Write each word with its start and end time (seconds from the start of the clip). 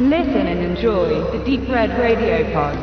Listen 0.00 0.46
and 0.46 0.60
enjoy 0.60 1.08
the 1.32 1.44
Deep 1.44 1.68
Red 1.68 1.90
Radio 1.98 2.44
Pod. 2.52 2.78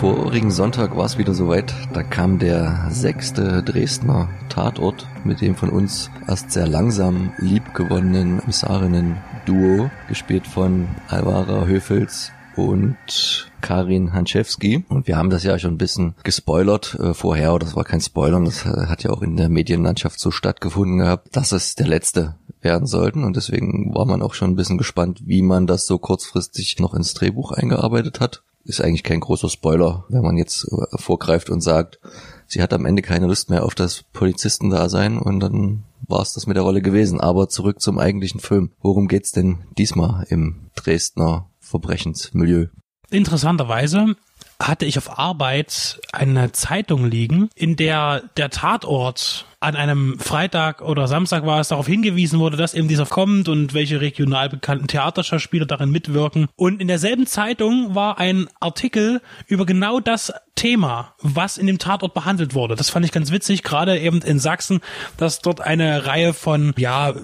Vorigen 0.00 0.50
Sonntag 0.50 0.96
war 0.96 1.04
es 1.04 1.18
wieder 1.18 1.34
soweit. 1.34 1.74
Da 1.92 2.02
kam 2.02 2.38
der 2.38 2.86
sechste 2.88 3.62
Dresdner 3.62 4.30
Tatort 4.48 5.06
mit 5.24 5.42
dem 5.42 5.54
von 5.56 5.68
uns 5.68 6.10
erst 6.26 6.52
sehr 6.52 6.66
langsam 6.66 7.34
liebgewonnenen 7.36 8.38
Kommissarinnen-Duo, 8.40 9.90
gespielt 10.08 10.46
von 10.46 10.88
Alvara 11.08 11.66
Höfels 11.66 12.32
und 12.56 13.50
Karin 13.60 14.12
Hanschewski. 14.12 14.84
Und 14.88 15.06
wir 15.06 15.16
haben 15.16 15.30
das 15.30 15.44
ja 15.44 15.58
schon 15.58 15.74
ein 15.74 15.78
bisschen 15.78 16.14
gespoilert 16.22 16.94
äh, 17.00 17.14
vorher, 17.14 17.54
oder 17.54 17.64
das 17.66 17.76
war 17.76 17.84
kein 17.84 18.00
Spoilern, 18.00 18.44
das 18.44 18.64
äh, 18.64 18.86
hat 18.86 19.02
ja 19.02 19.10
auch 19.10 19.22
in 19.22 19.36
der 19.36 19.48
Medienlandschaft 19.48 20.20
so 20.20 20.30
stattgefunden 20.30 20.98
gehabt, 20.98 21.34
dass 21.36 21.52
es 21.52 21.74
der 21.74 21.86
letzte 21.86 22.36
werden 22.60 22.86
sollten. 22.86 23.24
Und 23.24 23.36
deswegen 23.36 23.94
war 23.94 24.06
man 24.06 24.22
auch 24.22 24.34
schon 24.34 24.50
ein 24.50 24.56
bisschen 24.56 24.78
gespannt, 24.78 25.22
wie 25.24 25.42
man 25.42 25.66
das 25.66 25.86
so 25.86 25.98
kurzfristig 25.98 26.78
noch 26.78 26.94
ins 26.94 27.14
Drehbuch 27.14 27.52
eingearbeitet 27.52 28.20
hat. 28.20 28.42
Ist 28.64 28.80
eigentlich 28.80 29.02
kein 29.02 29.20
großer 29.20 29.48
Spoiler, 29.48 30.04
wenn 30.08 30.22
man 30.22 30.36
jetzt 30.36 30.68
äh, 30.70 30.98
vorgreift 30.98 31.50
und 31.50 31.60
sagt, 31.60 31.98
sie 32.46 32.62
hat 32.62 32.72
am 32.72 32.86
Ende 32.86 33.02
keine 33.02 33.26
Lust 33.26 33.50
mehr 33.50 33.64
auf 33.64 33.74
das 33.74 34.04
Polizistendasein 34.12 35.18
und 35.18 35.40
dann 35.40 35.82
war 36.06 36.20
es 36.20 36.34
das 36.34 36.46
mit 36.46 36.56
der 36.56 36.62
Rolle 36.62 36.82
gewesen. 36.82 37.20
Aber 37.20 37.48
zurück 37.48 37.80
zum 37.80 37.98
eigentlichen 37.98 38.40
Film. 38.40 38.70
Worum 38.80 39.08
geht's 39.08 39.32
denn 39.32 39.58
diesmal 39.76 40.26
im 40.28 40.70
Dresdner 40.76 41.46
Verbrechensmilieu? 41.62 42.66
Interessanterweise 43.10 44.16
hatte 44.60 44.84
ich 44.84 44.98
auf 44.98 45.18
Arbeit 45.18 46.00
eine 46.12 46.52
Zeitung 46.52 47.06
liegen, 47.06 47.48
in 47.54 47.76
der 47.76 48.22
der 48.36 48.50
Tatort 48.50 49.46
an 49.62 49.76
einem 49.76 50.18
Freitag 50.18 50.82
oder 50.82 51.06
Samstag 51.06 51.46
war 51.46 51.60
es 51.60 51.68
darauf 51.68 51.86
hingewiesen 51.86 52.40
wurde, 52.40 52.56
dass 52.56 52.74
eben 52.74 52.88
dieser 52.88 53.06
kommt 53.06 53.48
und 53.48 53.74
welche 53.74 54.00
regional 54.00 54.48
bekannten 54.48 54.86
Theaterschauspieler 54.86 55.66
darin 55.66 55.90
mitwirken. 55.90 56.48
Und 56.56 56.80
in 56.80 56.88
derselben 56.88 57.26
Zeitung 57.26 57.94
war 57.94 58.18
ein 58.18 58.48
Artikel 58.60 59.20
über 59.46 59.66
genau 59.66 60.00
das 60.00 60.32
Thema, 60.54 61.14
was 61.20 61.56
in 61.56 61.66
dem 61.66 61.78
Tatort 61.78 62.12
behandelt 62.12 62.54
wurde. 62.54 62.76
Das 62.76 62.90
fand 62.90 63.06
ich 63.06 63.12
ganz 63.12 63.32
witzig, 63.32 63.62
gerade 63.62 63.98
eben 63.98 64.20
in 64.20 64.38
Sachsen, 64.38 64.80
dass 65.16 65.40
dort 65.40 65.60
eine 65.60 66.06
Reihe 66.06 66.34
von 66.34 66.74
ja 66.76 67.14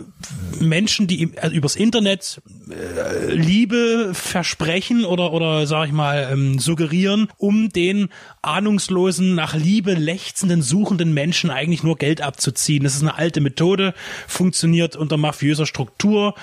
Menschen, 0.58 1.06
die 1.06 1.32
also 1.38 1.54
übers 1.54 1.76
Internet 1.76 2.40
äh, 2.70 3.32
Liebe 3.32 4.10
versprechen 4.14 5.04
oder 5.04 5.32
oder 5.32 5.66
sag 5.66 5.86
ich 5.86 5.92
mal 5.92 6.28
ähm, 6.32 6.58
suggerieren, 6.58 7.28
um 7.36 7.68
den 7.68 8.08
ahnungslosen 8.40 9.34
nach 9.34 9.54
Liebe 9.54 9.94
lechzenden 9.94 10.62
suchenden 10.62 11.12
Menschen 11.12 11.50
eigentlich 11.50 11.82
nur 11.82 11.96
Geld 11.96 12.22
abzuziehen. 12.28 12.84
Das 12.84 12.94
ist 12.94 13.02
eine 13.02 13.16
alte 13.16 13.40
Methode, 13.40 13.94
funktioniert 14.28 14.94
unter 14.94 15.16
mafiöser 15.16 15.66
Struktur. 15.66 16.34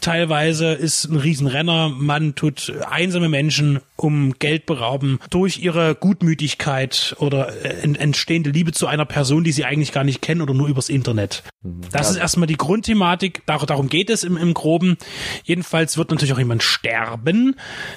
Teilweise 0.00 0.72
ist 0.72 1.04
ein 1.04 1.16
Riesenrenner. 1.16 1.88
Man 1.88 2.34
tut 2.34 2.72
einsame 2.90 3.28
Menschen 3.28 3.80
um 3.96 4.34
Geld 4.38 4.66
berauben 4.66 5.18
durch 5.30 5.58
ihre 5.58 5.94
Gutmütigkeit 5.94 7.16
oder 7.18 7.52
entstehende 7.72 8.50
Liebe 8.50 8.72
zu 8.72 8.86
einer 8.86 9.04
Person, 9.04 9.44
die 9.44 9.52
sie 9.52 9.64
eigentlich 9.64 9.92
gar 9.92 10.04
nicht 10.04 10.22
kennen 10.22 10.40
oder 10.40 10.54
nur 10.54 10.68
übers 10.68 10.88
Internet. 10.88 11.42
Mhm. 11.62 11.80
Das 11.90 12.10
ist 12.10 12.16
erstmal 12.16 12.46
die 12.46 12.56
Grundthematik. 12.56 13.42
Darum 13.46 13.88
geht 13.88 14.10
es 14.10 14.24
im, 14.24 14.36
im 14.36 14.54
Groben. 14.54 14.96
Jedenfalls 15.44 15.96
wird 15.96 16.10
natürlich 16.10 16.32
auch 16.32 16.38
jemand 16.38 16.62
sterben. 16.62 17.56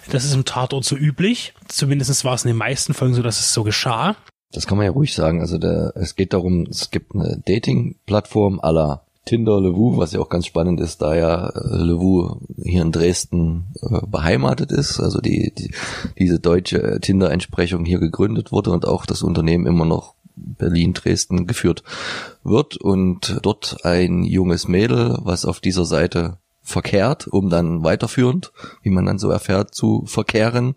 Das 0.09 0.25
ist 0.25 0.33
im 0.33 0.45
Tatort 0.45 0.85
so 0.85 0.95
üblich. 0.95 1.53
Zumindest 1.67 2.25
war 2.25 2.33
es 2.33 2.43
in 2.43 2.49
den 2.49 2.57
meisten 2.57 2.93
Folgen 2.93 3.13
so, 3.13 3.21
dass 3.21 3.39
es 3.39 3.53
so 3.53 3.63
geschah. 3.63 4.15
Das 4.51 4.67
kann 4.67 4.77
man 4.77 4.85
ja 4.85 4.91
ruhig 4.91 5.13
sagen. 5.13 5.41
Also 5.41 5.57
der, 5.57 5.93
es 5.95 6.15
geht 6.15 6.33
darum, 6.33 6.67
es 6.69 6.91
gibt 6.91 7.15
eine 7.15 7.41
Dating-Plattform 7.45 8.59
aller 8.61 9.03
Tinder 9.25 9.61
Levu, 9.61 9.97
was 9.97 10.13
ja 10.13 10.19
auch 10.19 10.29
ganz 10.29 10.47
spannend 10.47 10.79
ist, 10.79 11.01
da 11.01 11.15
ja 11.15 11.49
äh, 11.49 11.77
Levu 11.77 12.37
hier 12.63 12.81
in 12.81 12.91
Dresden 12.91 13.67
äh, 13.81 13.99
beheimatet 14.07 14.71
ist, 14.71 14.99
also 14.99 15.21
die, 15.21 15.53
die 15.55 15.71
diese 16.17 16.39
deutsche 16.39 16.99
Tinder-Entsprechung 16.99 17.85
hier 17.85 17.99
gegründet 17.99 18.51
wurde 18.51 18.71
und 18.71 18.87
auch 18.87 19.05
das 19.05 19.21
Unternehmen 19.21 19.67
immer 19.67 19.85
noch 19.85 20.15
Berlin, 20.35 20.93
Dresden 20.93 21.45
geführt 21.45 21.83
wird 22.43 22.77
und 22.77 23.39
dort 23.43 23.85
ein 23.85 24.23
junges 24.23 24.67
Mädel, 24.67 25.17
was 25.21 25.45
auf 25.45 25.59
dieser 25.59 25.85
Seite 25.85 26.37
verkehrt, 26.63 27.27
um 27.27 27.49
dann 27.49 27.83
weiterführend, 27.83 28.51
wie 28.81 28.89
man 28.89 29.05
dann 29.05 29.19
so 29.19 29.29
erfährt, 29.29 29.75
zu 29.75 30.03
verkehren, 30.05 30.75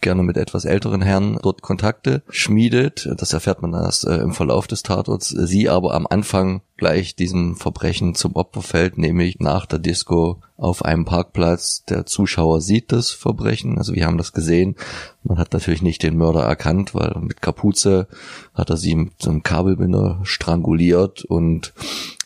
gerne 0.00 0.22
mit 0.22 0.36
etwas 0.36 0.64
älteren 0.64 1.02
Herren 1.02 1.38
dort 1.42 1.62
Kontakte 1.62 2.22
schmiedet. 2.28 3.08
Das 3.16 3.32
erfährt 3.32 3.62
man 3.62 3.74
erst 3.74 4.06
äh, 4.06 4.18
im 4.18 4.32
Verlauf 4.32 4.66
des 4.66 4.82
Tatorts. 4.82 5.28
Sie 5.28 5.68
aber 5.68 5.94
am 5.94 6.06
Anfang 6.06 6.62
gleich 6.76 7.14
diesem 7.14 7.56
Verbrechen 7.56 8.14
zum 8.14 8.34
Opfer 8.34 8.62
fällt, 8.62 8.98
nämlich 8.98 9.38
nach 9.38 9.66
der 9.66 9.78
Disco 9.78 10.40
auf 10.56 10.84
einem 10.84 11.04
Parkplatz. 11.04 11.84
Der 11.84 12.06
Zuschauer 12.06 12.60
sieht 12.60 12.90
das 12.90 13.10
Verbrechen, 13.10 13.78
also 13.78 13.94
wir 13.94 14.06
haben 14.06 14.18
das 14.18 14.32
gesehen. 14.32 14.76
Man 15.22 15.38
hat 15.38 15.52
natürlich 15.52 15.82
nicht 15.82 16.02
den 16.02 16.16
Mörder 16.16 16.42
erkannt, 16.42 16.94
weil 16.94 17.14
mit 17.20 17.42
Kapuze 17.42 18.08
hat 18.54 18.70
er 18.70 18.76
sie 18.76 18.94
mit 18.94 19.22
so 19.22 19.30
einem 19.30 19.42
Kabelbinder 19.42 20.20
stranguliert 20.24 21.24
und 21.24 21.72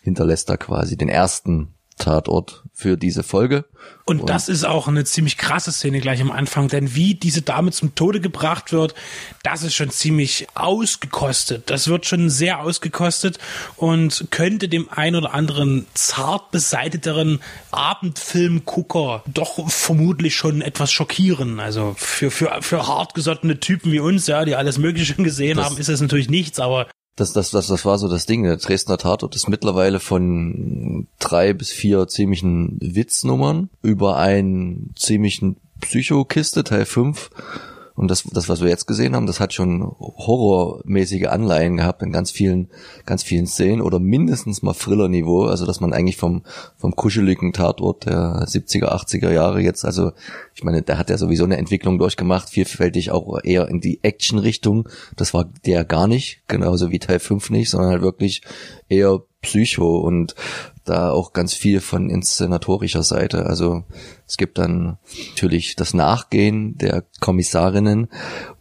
hinterlässt 0.02 0.48
da 0.48 0.56
quasi 0.56 0.96
den 0.96 1.08
ersten 1.08 1.74
Tatort 1.96 2.62
für 2.72 2.98
diese 2.98 3.22
Folge. 3.22 3.64
Und, 4.04 4.20
und, 4.20 4.28
das 4.28 4.48
ist 4.48 4.64
auch 4.64 4.86
eine 4.86 5.04
ziemlich 5.04 5.38
krasse 5.38 5.72
Szene 5.72 6.00
gleich 6.00 6.20
am 6.20 6.30
Anfang, 6.30 6.68
denn 6.68 6.94
wie 6.94 7.14
diese 7.14 7.40
Dame 7.40 7.72
zum 7.72 7.94
Tode 7.94 8.20
gebracht 8.20 8.72
wird, 8.72 8.94
das 9.42 9.62
ist 9.62 9.74
schon 9.74 9.90
ziemlich 9.90 10.46
ausgekostet. 10.54 11.70
Das 11.70 11.88
wird 11.88 12.04
schon 12.04 12.28
sehr 12.28 12.60
ausgekostet 12.60 13.38
und 13.76 14.26
könnte 14.30 14.68
dem 14.68 14.90
ein 14.90 15.16
oder 15.16 15.32
anderen 15.32 15.86
zart 15.94 16.50
beseiteteren 16.50 17.40
Abendfilmgucker 17.70 19.22
doch 19.26 19.70
vermutlich 19.70 20.36
schon 20.36 20.60
etwas 20.60 20.92
schockieren. 20.92 21.60
Also 21.60 21.94
für, 21.96 22.30
für, 22.30 22.58
für 22.60 22.86
hartgesottene 22.86 23.58
Typen 23.58 23.90
wie 23.90 24.00
uns, 24.00 24.26
ja, 24.26 24.44
die 24.44 24.54
alles 24.54 24.76
Mögliche 24.76 25.14
schon 25.14 25.24
gesehen 25.24 25.56
das 25.56 25.66
haben, 25.66 25.78
ist 25.78 25.88
das 25.88 26.00
natürlich 26.02 26.28
nichts, 26.28 26.60
aber 26.60 26.88
das, 27.16 27.32
das, 27.32 27.50
das, 27.50 27.66
das 27.68 27.84
war 27.84 27.98
so 27.98 28.08
das 28.08 28.26
Ding. 28.26 28.42
Der 28.42 28.58
Dresdner 28.58 28.98
Tatort 28.98 29.34
ist 29.34 29.48
mittlerweile 29.48 30.00
von 30.00 31.06
drei 31.18 31.54
bis 31.54 31.72
vier 31.72 32.06
ziemlichen 32.08 32.78
Witznummern 32.80 33.70
über 33.82 34.16
einen 34.16 34.92
ziemlichen 34.96 35.56
Psychokiste, 35.80 36.62
Teil 36.62 36.84
5 36.84 37.30
und 37.96 38.10
das, 38.10 38.24
das, 38.24 38.48
was 38.48 38.60
wir 38.60 38.68
jetzt 38.68 38.86
gesehen 38.86 39.16
haben, 39.16 39.26
das 39.26 39.40
hat 39.40 39.54
schon 39.54 39.82
horrormäßige 39.82 41.28
Anleihen 41.28 41.78
gehabt 41.78 42.02
in 42.02 42.12
ganz 42.12 42.30
vielen, 42.30 42.68
ganz 43.06 43.22
vielen 43.22 43.46
Szenen 43.46 43.80
oder 43.80 43.98
mindestens 43.98 44.62
mal 44.62 44.74
Thriller-Niveau, 44.74 45.46
also 45.46 45.64
dass 45.64 45.80
man 45.80 45.94
eigentlich 45.94 46.18
vom, 46.18 46.42
vom 46.76 46.94
kuscheligen 46.94 47.54
Tatort 47.54 48.04
der 48.04 48.46
70er, 48.46 48.88
80er 48.88 49.32
Jahre 49.32 49.60
jetzt, 49.60 49.84
also 49.84 50.12
ich 50.54 50.62
meine, 50.62 50.82
der 50.82 50.98
hat 50.98 51.08
ja 51.08 51.16
sowieso 51.16 51.44
eine 51.44 51.56
Entwicklung 51.56 51.98
durchgemacht, 51.98 52.50
vielfältig 52.50 53.10
auch 53.10 53.38
eher 53.42 53.68
in 53.68 53.80
die 53.80 54.00
Action-Richtung. 54.02 54.88
Das 55.16 55.32
war 55.32 55.46
der 55.64 55.84
gar 55.84 56.06
nicht, 56.06 56.42
genauso 56.48 56.90
wie 56.90 56.98
Teil 56.98 57.18
5 57.18 57.50
nicht, 57.50 57.70
sondern 57.70 57.90
halt 57.90 58.02
wirklich 58.02 58.42
eher 58.88 59.22
Psycho 59.42 59.98
und 59.98 60.34
da 60.84 61.10
auch 61.10 61.32
ganz 61.32 61.54
viel 61.54 61.80
von 61.80 62.10
inszenatorischer 62.10 63.02
Seite. 63.02 63.46
Also 63.46 63.84
es 64.26 64.36
gibt 64.36 64.58
dann 64.58 64.98
natürlich 65.30 65.76
das 65.76 65.94
Nachgehen 65.94 66.78
der 66.78 67.04
Kommissarinnen, 67.20 68.08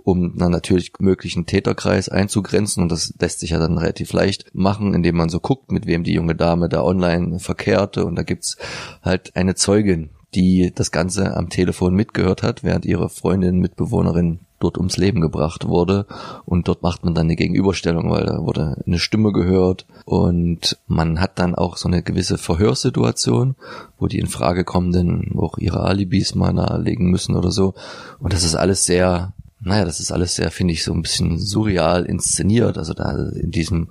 um 0.04 0.38
dann 0.38 0.52
natürlich 0.52 0.94
möglichen 1.00 1.46
Täterkreis 1.46 2.10
einzugrenzen 2.10 2.84
und 2.84 2.92
das 2.92 3.14
lässt 3.20 3.40
sich 3.40 3.52
ja 3.52 3.60
dann 3.60 3.78
relativ 3.78 4.14
leicht 4.14 4.46
machen, 4.54 4.94
indem 4.94 5.18
man 5.18 5.30
so 5.30 5.40
guckt, 5.40 5.72
mit 5.72 5.86
wem 5.86 6.04
die 6.04 6.14
junge 6.14 6.36
Dame 6.36 6.70
da 6.70 6.84
online 6.84 7.40
verkehrte 7.40 8.06
und 8.06 8.16
da 8.16 8.24
gibt's 8.24 8.58
halt 9.02 9.36
eine 9.36 9.56
Zeugin, 9.56 10.10
die 10.34 10.72
das 10.74 10.92
Ganze 10.92 11.36
am 11.36 11.50
Telefon 11.50 11.96
mitgehört 11.96 12.44
hat, 12.44 12.64
während 12.64 12.86
ihre 12.86 13.10
Freundin, 13.10 13.60
Mitbewohnerin 13.60 14.40
dort 14.66 14.78
ums 14.78 14.98
Leben 14.98 15.22
gebracht 15.22 15.68
wurde. 15.68 16.06
Und 16.46 16.68
dort 16.68 16.82
macht 16.82 17.06
man 17.06 17.14
dann 17.14 17.28
eine 17.28 17.36
Gegenüberstellung, 17.36 18.10
weil 18.10 18.26
da 18.26 18.40
wurde 18.40 18.82
eine 18.86 19.00
Stimme 19.00 19.32
gehört 19.32 19.86
und 20.06 20.78
man 20.88 21.22
hat 21.22 21.40
dann 21.40 21.56
auch 21.56 21.78
so 21.78 21.88
eine 21.88 22.02
gewisse 22.02 22.38
Verhörsituation, 22.38 23.56
wo 24.00 24.08
die 24.08 24.20
in 24.20 24.28
Frage 24.28 24.64
kommenden 24.64 25.36
auch 25.38 25.58
ihre 25.58 25.82
Alibis 25.82 26.36
mal 26.36 26.54
nahelegen 26.54 27.10
müssen 27.10 27.36
oder 27.36 27.52
so. 27.52 27.76
Und 28.20 28.34
das 28.34 28.44
ist 28.44 28.56
alles 28.56 28.86
sehr, 28.86 29.34
naja, 29.62 29.86
das 29.86 30.00
ist 30.00 30.12
alles 30.12 30.36
sehr, 30.36 30.52
finde 30.52 30.74
ich, 30.74 30.84
so 30.84 30.94
ein 30.94 31.02
bisschen 31.02 31.38
surreal 31.38 32.06
inszeniert. 32.06 32.78
Also 32.78 32.94
da 32.94 33.12
in 33.12 33.52
diesem 33.52 33.90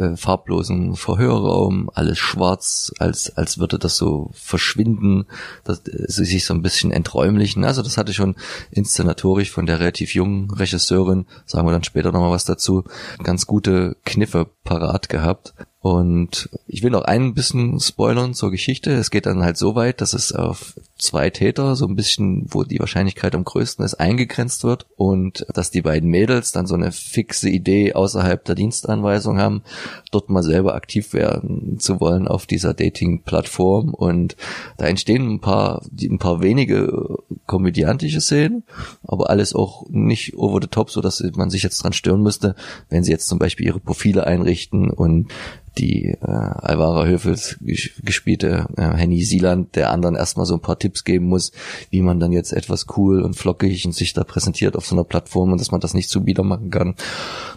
äh, 0.00 0.16
farblosen 0.16 0.96
Verhörraum, 0.96 1.90
alles 1.94 2.18
schwarz, 2.18 2.92
als, 2.98 3.36
als 3.36 3.58
würde 3.58 3.78
das 3.78 3.96
so 3.96 4.30
verschwinden, 4.32 5.26
das, 5.64 5.80
äh, 5.86 6.06
sich 6.08 6.44
so 6.44 6.54
ein 6.54 6.62
bisschen 6.62 6.90
enträumlichen. 6.90 7.64
Also 7.64 7.82
das 7.82 7.98
hatte 7.98 8.14
schon 8.14 8.36
inszenatorisch 8.70 9.50
von 9.50 9.66
der 9.66 9.78
relativ 9.78 10.14
jungen 10.14 10.50
Regisseurin, 10.50 11.26
sagen 11.44 11.66
wir 11.66 11.72
dann 11.72 11.84
später 11.84 12.12
nochmal 12.12 12.30
was 12.30 12.44
dazu, 12.44 12.84
ganz 13.22 13.46
gute 13.46 13.96
Kniffe 14.04 14.46
parat 14.64 15.08
gehabt. 15.08 15.54
Und 15.82 16.50
ich 16.66 16.82
will 16.82 16.90
noch 16.90 17.02
ein 17.02 17.32
bisschen 17.32 17.80
spoilern 17.80 18.34
zur 18.34 18.50
Geschichte. 18.50 18.92
Es 18.92 19.10
geht 19.10 19.24
dann 19.24 19.42
halt 19.42 19.56
so 19.56 19.74
weit, 19.74 20.02
dass 20.02 20.12
es 20.12 20.30
auf 20.30 20.74
zwei 20.98 21.30
Täter, 21.30 21.74
so 21.74 21.86
ein 21.86 21.96
bisschen, 21.96 22.44
wo 22.50 22.64
die 22.64 22.78
Wahrscheinlichkeit 22.78 23.34
am 23.34 23.44
größten 23.44 23.82
ist, 23.82 23.94
eingegrenzt 23.94 24.62
wird 24.62 24.86
und 24.96 25.46
dass 25.54 25.70
die 25.70 25.80
beiden 25.80 26.10
Mädels 26.10 26.52
dann 26.52 26.66
so 26.66 26.74
eine 26.74 26.92
fixe 26.92 27.48
Idee 27.48 27.94
außerhalb 27.94 28.44
der 28.44 28.56
Dienstanweisung 28.56 29.38
haben, 29.38 29.62
dort 30.10 30.28
mal 30.28 30.42
selber 30.42 30.74
aktiv 30.74 31.14
werden 31.14 31.78
zu 31.78 31.98
wollen 31.98 32.28
auf 32.28 32.44
dieser 32.44 32.74
Dating-Plattform 32.74 33.94
und 33.94 34.36
da 34.76 34.84
entstehen 34.84 35.30
ein 35.30 35.40
paar, 35.40 35.82
ein 35.98 36.18
paar 36.18 36.42
wenige 36.42 37.16
komödiantische 37.46 38.20
Szenen, 38.20 38.64
aber 39.02 39.30
alles 39.30 39.54
auch 39.54 39.86
nicht 39.88 40.36
over 40.36 40.58
the 40.60 40.68
top, 40.68 40.90
so 40.90 41.00
dass 41.00 41.22
man 41.34 41.48
sich 41.48 41.62
jetzt 41.62 41.82
dran 41.82 41.94
stören 41.94 42.22
müsste, 42.22 42.54
wenn 42.90 43.02
sie 43.02 43.12
jetzt 43.12 43.28
zum 43.28 43.38
Beispiel 43.38 43.66
ihre 43.66 43.80
Profile 43.80 44.26
einrichten 44.26 44.90
und 44.90 45.30
die 45.78 46.06
äh, 46.06 46.16
Alvara 46.26 47.06
Höfels 47.06 47.58
gespielte 47.60 48.66
äh, 48.76 48.82
Henny 48.96 49.22
Sieland 49.22 49.76
der 49.76 49.90
anderen 49.90 50.16
erstmal 50.16 50.46
so 50.46 50.54
ein 50.54 50.60
paar 50.60 50.78
Tipps 50.78 51.04
geben 51.04 51.26
muss, 51.26 51.52
wie 51.90 52.02
man 52.02 52.20
dann 52.20 52.32
jetzt 52.32 52.52
etwas 52.52 52.86
cool 52.96 53.22
und 53.22 53.36
flockig 53.36 53.86
und 53.86 53.94
sich 53.94 54.12
da 54.12 54.24
präsentiert 54.24 54.76
auf 54.76 54.86
so 54.86 54.94
einer 54.94 55.04
Plattform 55.04 55.52
und 55.52 55.60
dass 55.60 55.70
man 55.70 55.80
das 55.80 55.94
nicht 55.94 56.10
zu 56.10 56.24
bieder 56.24 56.42
machen 56.42 56.70
kann. 56.70 56.94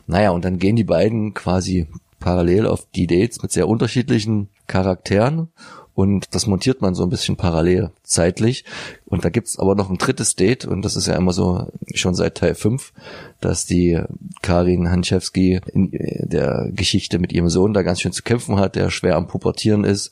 Naja, 0.07 0.31
und 0.31 0.45
dann 0.45 0.60
gehen 0.60 0.75
die 0.75 0.83
beiden 0.83 1.33
quasi 1.33 1.88
parallel 2.19 2.68
auf 2.68 2.88
die 2.95 3.07
Dates 3.07 3.42
mit 3.42 3.51
sehr 3.51 3.68
unterschiedlichen 3.68 4.50
Charakteren 4.68 5.50
und 5.95 6.34
das 6.34 6.48
montiert 6.48 6.81
man 6.81 6.95
so 6.95 7.04
ein 7.04 7.10
bisschen 7.10 7.36
parallel 7.36 7.92
zeitlich. 8.01 8.66
Und 9.06 9.24
da 9.24 9.30
gibt's 9.30 9.60
aber 9.60 9.75
noch 9.75 9.92
ein 9.92 10.00
drittes 10.00 10.36
Date 10.36 10.66
und 10.66 10.84
das 10.84 10.95
ist 10.95 11.07
ja 11.07 11.16
immer 11.16 11.34
so 11.34 11.68
schon 11.94 12.16
seit 12.16 12.36
Teil 12.36 12.56
5, 12.56 12.94
dass 13.42 13.66
die 13.66 14.01
Karin 14.42 14.90
Hanschewski 14.90 15.62
in 15.72 15.92
der 15.92 16.69
Geschichte 16.72 17.19
mit 17.19 17.31
ihrem 17.31 17.50
Sohn 17.50 17.74
da 17.74 17.84
ganz 17.84 18.01
schön 18.01 18.12
zu 18.12 18.24
kämpfen 18.24 18.57
hat, 18.57 18.75
der 18.75 18.90
schwer 18.90 19.16
am 19.16 19.28
Pubertieren 19.28 19.84
ist, 19.84 20.10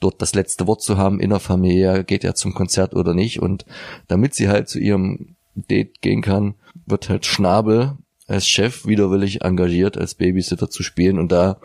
dort 0.00 0.20
das 0.20 0.34
letzte 0.34 0.66
Wort 0.66 0.82
zu 0.82 0.98
haben, 0.98 1.18
innerfamiliär, 1.18 2.04
geht 2.04 2.24
er 2.24 2.34
zum 2.34 2.52
Konzert 2.52 2.94
oder 2.94 3.14
nicht. 3.14 3.40
Und 3.40 3.64
damit 4.08 4.34
sie 4.34 4.48
halt 4.48 4.68
zu 4.68 4.78
ihrem 4.78 5.36
Date 5.54 6.02
gehen 6.02 6.20
kann, 6.20 6.54
wird 6.84 7.08
halt 7.08 7.24
Schnabel 7.24 7.96
als 8.26 8.46
Chef 8.46 8.86
widerwillig 8.86 9.42
engagiert, 9.42 9.96
als 9.96 10.14
Babysitter 10.14 10.68
zu 10.68 10.82
spielen 10.82 11.18
und 11.18 11.32
da 11.32 11.58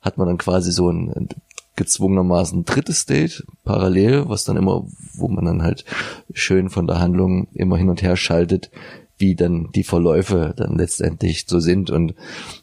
hat 0.00 0.18
man 0.18 0.26
dann 0.26 0.38
quasi 0.38 0.70
so 0.70 0.90
ein 0.90 1.28
gezwungenermaßen 1.76 2.64
drittes 2.64 3.06
Date 3.06 3.44
parallel, 3.64 4.28
was 4.28 4.44
dann 4.44 4.56
immer, 4.56 4.86
wo 5.14 5.28
man 5.28 5.44
dann 5.44 5.62
halt 5.62 5.84
schön 6.32 6.70
von 6.70 6.86
der 6.86 7.00
Handlung 7.00 7.48
immer 7.54 7.76
hin 7.76 7.90
und 7.90 8.02
her 8.02 8.16
schaltet, 8.16 8.70
wie 9.18 9.34
dann 9.34 9.70
die 9.74 9.84
Verläufe 9.84 10.54
dann 10.56 10.76
letztendlich 10.76 11.44
so 11.46 11.60
sind. 11.60 11.90
Und 11.90 12.14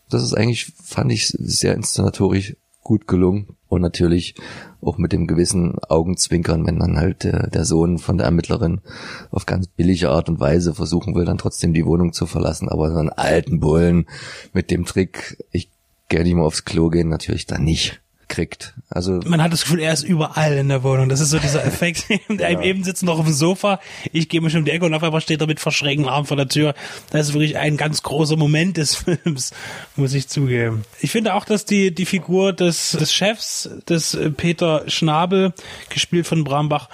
das 0.09 0.23
ist 0.23 0.33
eigentlich, 0.33 0.73
fand 0.83 1.11
ich, 1.11 1.27
sehr 1.27 1.75
inszenatorisch 1.75 2.55
gut 2.83 3.07
gelungen. 3.07 3.55
Und 3.67 3.81
natürlich 3.81 4.35
auch 4.81 4.97
mit 4.97 5.13
dem 5.13 5.27
gewissen 5.27 5.79
Augenzwinkern, 5.87 6.65
wenn 6.67 6.79
dann 6.79 6.97
halt 6.97 7.23
der, 7.23 7.47
der 7.47 7.63
Sohn 7.63 7.99
von 7.99 8.17
der 8.17 8.25
Ermittlerin 8.25 8.81
auf 9.29 9.45
ganz 9.45 9.67
billige 9.67 10.09
Art 10.09 10.27
und 10.27 10.41
Weise 10.41 10.73
versuchen 10.73 11.15
will, 11.15 11.23
dann 11.23 11.37
trotzdem 11.37 11.73
die 11.73 11.85
Wohnung 11.85 12.11
zu 12.11 12.25
verlassen. 12.25 12.67
Aber 12.67 12.91
so 12.91 12.97
einen 12.97 13.09
alten 13.09 13.61
Bullen 13.61 14.07
mit 14.51 14.71
dem 14.71 14.83
Trick, 14.83 15.37
ich 15.51 15.69
gerne 16.09 16.25
nicht 16.25 16.35
mal 16.35 16.43
aufs 16.43 16.65
Klo 16.65 16.89
gehen, 16.89 17.07
natürlich 17.07 17.45
dann 17.45 17.63
nicht 17.63 18.00
kriegt. 18.31 18.73
Also 18.89 19.19
man 19.25 19.43
hat 19.43 19.53
das 19.53 19.61
Gefühl, 19.61 19.81
er 19.81 19.93
ist 19.93 20.03
überall 20.03 20.53
in 20.53 20.69
der 20.69 20.81
Wohnung. 20.81 21.09
Das 21.09 21.19
ist 21.19 21.29
so 21.29 21.37
dieser 21.37 21.63
Effekt. 21.63 22.05
ja. 22.29 22.59
eben 22.61 22.83
sitzt 22.83 23.03
noch 23.03 23.19
auf 23.19 23.25
dem 23.25 23.33
Sofa. 23.33 23.79
Ich 24.11 24.29
gehe 24.29 24.41
mir 24.41 24.49
schon 24.49 24.61
um 24.61 24.65
die 24.65 24.71
Ecke 24.71 24.85
und 24.85 24.93
auf 24.93 25.03
einmal 25.03 25.21
steht 25.21 25.41
er 25.41 25.47
mit 25.47 25.59
verschrägten 25.59 26.07
Armen 26.07 26.25
vor 26.25 26.37
der 26.37 26.47
Tür. 26.47 26.73
Das 27.11 27.27
ist 27.27 27.33
wirklich 27.33 27.57
ein 27.57 27.77
ganz 27.77 28.01
großer 28.01 28.37
Moment 28.37 28.77
des 28.77 28.95
Films, 29.03 29.51
muss 29.95 30.13
ich 30.13 30.27
zugeben. 30.27 30.83
Ich 31.01 31.11
finde 31.11 31.35
auch, 31.35 31.45
dass 31.45 31.65
die 31.65 31.93
die 31.93 32.05
Figur 32.05 32.53
des 32.53 32.91
des 32.91 33.13
Chefs, 33.13 33.69
des 33.87 34.15
äh, 34.15 34.31
Peter 34.31 34.83
Schnabel, 34.87 35.53
gespielt 35.89 36.25
von 36.25 36.43
Brambach, 36.43 36.89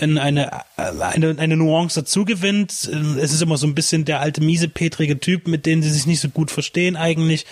eine, 0.00 0.22
eine, 0.76 1.38
eine 1.38 1.56
Nuance 1.56 2.00
dazu 2.00 2.24
gewinnt. 2.24 2.72
Es 2.72 3.32
ist 3.32 3.42
immer 3.42 3.56
so 3.56 3.66
ein 3.66 3.74
bisschen 3.74 4.04
der 4.04 4.20
alte 4.20 4.42
miese 4.42 4.68
petrige 4.68 5.18
Typ, 5.18 5.48
mit 5.48 5.66
dem 5.66 5.82
sie 5.82 5.90
sich 5.90 6.06
nicht 6.06 6.20
so 6.20 6.28
gut 6.28 6.50
verstehen 6.50 6.96
eigentlich, 6.96 7.46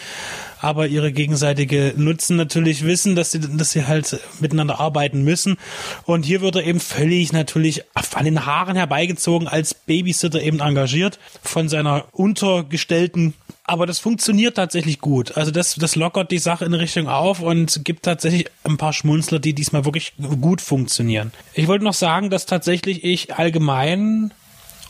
aber 0.61 0.87
ihre 0.87 1.13
gegenseitige 1.13 1.95
Nutzen 1.97 2.37
natürlich 2.37 2.85
wissen, 2.85 3.17
dass 3.17 3.33
sie, 3.33 3.41
dass 3.41 3.73
sie 3.73 3.87
halt 3.87 4.21
miteinander 4.41 4.81
arbeiten 4.81 5.23
müssen. 5.23 5.57
Und 6.05 6.25
hier 6.25 6.41
wird 6.41 6.57
er 6.57 6.65
eben 6.65 6.81
völlig 6.81 7.33
natürlich 7.33 7.85
an 7.95 8.25
den 8.25 8.47
Haaren 8.47 8.77
herbeigezogen 8.77 9.49
als 9.49 9.75
Babysitter 9.75 10.41
eben 10.43 10.61
engagiert 10.61 11.19
von 11.43 11.69
seiner 11.69 12.05
Untergestellten 12.13 13.35
aber 13.69 13.87
das 13.87 13.99
funktioniert 13.99 14.57
tatsächlich 14.57 15.01
gut. 15.01 15.37
Also 15.37 15.51
das, 15.51 15.75
das 15.75 15.97
lockert 15.97 16.31
die 16.31 16.39
Sache 16.39 16.65
in 16.65 16.75
Richtung 16.75 17.09
auf 17.09 17.41
und 17.41 17.85
gibt 17.85 18.05
tatsächlich 18.05 18.47
ein 18.63 18.77
paar 18.77 18.93
Schmunzler, 18.93 19.41
die 19.41 19.55
diesmal 19.55 19.85
wirklich 19.85 20.13
gut 20.41 20.61
funktionieren. 20.61 21.33
Ich 21.53 21.67
wollte 21.67 21.85
noch 21.85 21.95
sagen, 21.95 22.31
dass 22.31 22.47
tatsächlich 22.47 23.03
ich 23.03 23.35
allgemein 23.35 24.33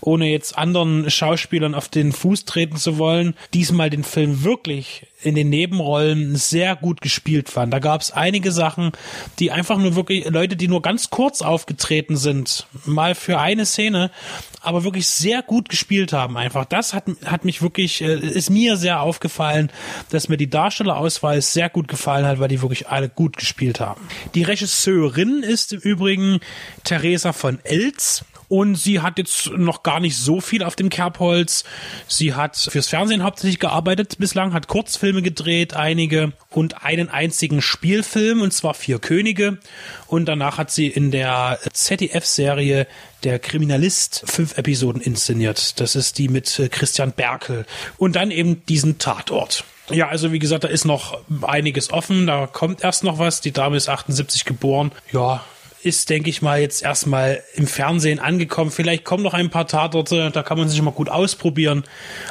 ohne 0.07 0.31
jetzt 0.31 0.57
anderen 0.57 1.11
Schauspielern 1.11 1.75
auf 1.75 1.89
den 1.89 2.13
Fuß 2.13 2.45
treten 2.45 2.77
zu 2.77 2.97
wollen, 2.97 3.35
diesmal 3.53 3.91
den 3.91 4.05
Film 4.05 4.45
wirklich 4.45 5.09
in 5.21 5.35
den 5.35 5.49
Nebenrollen 5.49 6.37
sehr 6.37 6.77
gut 6.77 7.01
gespielt 7.01 7.49
fand. 7.49 7.73
Da 7.73 7.81
gab 7.81 8.03
es 8.03 8.13
einige 8.13 8.53
Sachen, 8.53 8.93
die 9.41 9.51
einfach 9.51 9.79
nur 9.79 9.97
wirklich 9.97 10.31
Leute, 10.31 10.55
die 10.55 10.69
nur 10.69 10.81
ganz 10.81 11.11
kurz 11.11 11.43
aufgetreten 11.43 12.17
sind, 12.17 12.69
mal 12.85 13.17
für 13.17 13.41
eine 13.41 13.67
Szene, 13.67 14.13
aber 14.61 14.85
wirklich 14.85 15.09
sehr 15.09 15.43
gut 15.43 15.69
gespielt 15.69 16.13
haben. 16.13 16.37
Einfach 16.37 16.67
das 16.67 16.95
hat 16.95 17.07
hat 17.25 17.45
mich 17.45 17.61
wirklich 17.61 18.01
äh, 18.01 18.15
ist 18.15 18.51
mir 18.51 18.77
sehr 18.77 19.01
aufgefallen, 19.01 19.73
dass 20.11 20.29
mir 20.29 20.37
die 20.37 20.51
Darstellerauswahl 20.51 21.43
sehr 21.43 21.69
gut 21.69 21.89
gefallen 21.89 22.27
hat, 22.27 22.39
weil 22.39 22.49
die 22.49 22.63
wirklich 22.63 22.89
alle 22.89 23.09
gut 23.09 23.37
gespielt 23.37 23.81
haben. 23.81 24.07
Die 24.37 24.45
Regisseurin 24.45 25.43
ist 25.43 25.73
im 25.73 25.81
Übrigen 25.81 26.39
Theresa 26.85 27.33
von 27.33 27.59
Elz. 27.65 28.25
Und 28.49 28.77
sie 28.77 29.01
hat 29.01 29.19
jetzt 29.19 29.51
noch 29.51 29.83
gar 29.83 30.01
nicht 30.01 30.17
so 30.17 30.41
viel 30.41 30.63
auf 30.63 30.77
dem 30.77 30.89
Kerbholz. 30.89 31.65
Sie 32.07 32.35
hat 32.35 32.57
fürs 32.57 32.89
Fernsehen 32.89 33.23
hauptsächlich 33.23 33.59
gearbeitet 33.59 34.17
bislang, 34.19 34.53
hat 34.53 34.69
Kurzfilme 34.69 35.23
gedreht, 35.23 35.75
einige 35.75 36.33
und 36.51 36.85
einen 36.85 37.09
einzigen 37.09 37.63
Spielfilm, 37.63 38.41
und 38.43 38.53
zwar 38.53 38.75
Vier 38.75 38.99
Könige. 38.99 39.59
Und 40.07 40.27
danach 40.27 40.59
hat 40.59 40.71
sie 40.71 40.87
in 40.87 41.11
der 41.11 41.59
ZDF-Serie 41.73 42.87
Der 43.25 43.39
Kriminalist 43.39 44.23
fünf 44.27 44.57
Episoden 44.59 45.01
inszeniert. 45.01 45.81
Das 45.81 45.97
ist 45.97 46.19
die 46.19 46.29
mit 46.29 46.69
Christian 46.71 47.13
Berkel. 47.13 47.67
Und 47.97 48.17
dann 48.17 48.31
eben 48.31 48.65
diesen 48.67 48.99
Tatort. 48.99 49.65
Ja, 49.91 50.09
also 50.09 50.33
wie 50.33 50.39
gesagt, 50.39 50.65
da 50.65 50.69
ist 50.69 50.85
noch 50.85 51.19
einiges 51.43 51.93
offen, 51.93 52.27
da 52.27 52.47
kommt 52.47 52.83
erst 52.83 53.05
noch 53.05 53.19
was. 53.19 53.41
Die 53.41 53.53
Dame 53.53 53.77
ist 53.77 53.89
78 53.89 54.45
geboren. 54.45 54.91
Ja, 55.13 55.45
ist, 55.87 56.11
denke 56.11 56.29
ich 56.29 56.43
mal, 56.43 56.61
jetzt 56.61 56.83
erstmal 56.83 57.43
im 57.55 57.67
Fernsehen 57.67 58.19
angekommen. 58.19 58.71
Vielleicht 58.71 59.05
kommen 59.05 59.23
noch 59.23 59.35
ein 59.35 59.51
paar 59.51 59.67
Tatorte, 59.67 60.31
da 60.31 60.43
kann 60.43 60.59
man 60.59 60.69
sich 60.69 60.81
mal 60.83 60.91
gut 60.91 61.09
ausprobieren. 61.09 61.85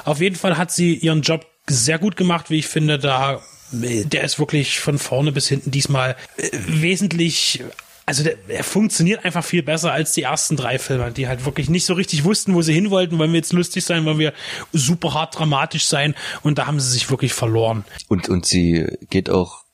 Auf 0.04 0.22
jeden 0.22 0.36
Fall 0.36 0.58
hat 0.58 0.72
sie 0.72 0.94
ihren 0.94 1.22
Job 1.22 1.46
sehr 1.68 1.98
gut 1.98 2.16
gemacht, 2.16 2.50
wie 2.50 2.60
ich 2.60 2.68
finde. 2.68 3.00
Da, 3.00 3.42
der 3.72 4.24
ist 4.24 4.38
wirklich 4.40 4.80
von 4.80 5.00
vorne 5.00 5.32
bis 5.32 5.48
hinten 5.48 5.72
diesmal 5.72 6.16
äh, 6.38 6.50
wesentlich 6.68 7.64
also 8.06 8.24
der, 8.24 8.36
er 8.48 8.64
funktioniert 8.64 9.26
einfach 9.26 9.44
viel 9.44 9.64
besser 9.64 9.92
als 9.92 10.12
die 10.12 10.22
ersten 10.22 10.56
drei 10.56 10.78
Filme, 10.78 11.12
die 11.12 11.28
halt 11.28 11.46
wirklich 11.46 11.70
nicht 11.70 11.86
so 11.86 11.94
richtig 11.94 12.24
wussten, 12.24 12.54
wo 12.54 12.62
sie 12.62 12.74
hin 12.74 12.92
wollten. 12.92 13.18
Wollen 13.18 13.32
wir 13.32 13.40
jetzt 13.40 13.54
lustig 13.54 13.84
sein, 13.84 14.06
wollen 14.06 14.20
wir 14.20 14.34
super 14.72 15.14
hart 15.14 15.38
dramatisch 15.38 15.86
sein? 15.86 16.14
Und 16.44 16.60
da 16.60 16.68
haben 16.68 16.80
sie 16.80 16.92
sich 16.92 17.10
wirklich 17.10 17.34
verloren. 17.34 17.84
Und, 18.08 18.30
und 18.30 18.46
sie 18.46 18.86
geht 19.10 19.30
auch 19.30 19.65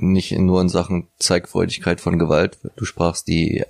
nicht 0.00 0.32
nur 0.32 0.60
in 0.60 0.68
Sachen 0.68 1.08
Zeigfreudigkeit 1.18 2.00
von 2.00 2.18
Gewalt. 2.18 2.58
Du 2.76 2.84
sprachst 2.84 3.28
die 3.28 3.64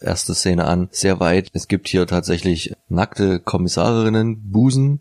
erste 0.00 0.34
Szene 0.34 0.66
an, 0.66 0.88
sehr 0.90 1.20
weit. 1.20 1.48
Es 1.52 1.68
gibt 1.68 1.88
hier 1.88 2.06
tatsächlich 2.06 2.74
nackte 2.88 3.40
Kommissarinnen, 3.40 4.50
Busen 4.50 5.00